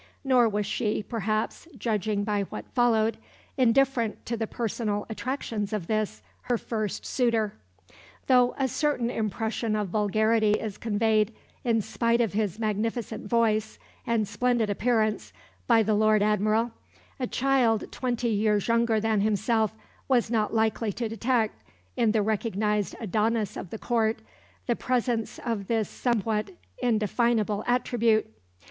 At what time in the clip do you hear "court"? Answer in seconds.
23.77-24.23